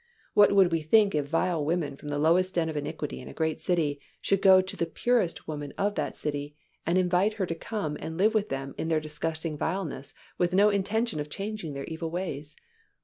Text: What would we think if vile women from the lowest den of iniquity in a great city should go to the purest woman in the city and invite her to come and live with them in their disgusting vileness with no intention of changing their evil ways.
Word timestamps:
What 0.33 0.51
would 0.53 0.71
we 0.71 0.81
think 0.81 1.13
if 1.13 1.27
vile 1.27 1.63
women 1.63 1.95
from 1.95 2.07
the 2.07 2.17
lowest 2.17 2.55
den 2.55 2.69
of 2.69 2.75
iniquity 2.75 3.19
in 3.21 3.27
a 3.27 3.35
great 3.35 3.61
city 3.61 4.01
should 4.19 4.41
go 4.41 4.59
to 4.59 4.75
the 4.75 4.87
purest 4.87 5.47
woman 5.47 5.75
in 5.77 5.93
the 5.93 6.11
city 6.15 6.55
and 6.87 6.97
invite 6.97 7.33
her 7.33 7.45
to 7.45 7.53
come 7.53 7.97
and 7.99 8.17
live 8.17 8.33
with 8.33 8.49
them 8.49 8.73
in 8.79 8.87
their 8.87 8.99
disgusting 8.99 9.55
vileness 9.59 10.15
with 10.39 10.55
no 10.55 10.71
intention 10.71 11.19
of 11.19 11.29
changing 11.29 11.73
their 11.73 11.83
evil 11.85 12.09
ways. 12.09 12.55